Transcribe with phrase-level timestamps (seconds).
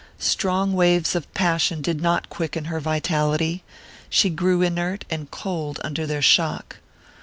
[0.17, 3.63] Strong waves of passion did not quicken her vitality:
[4.09, 6.77] she grew inert and cold under their shock.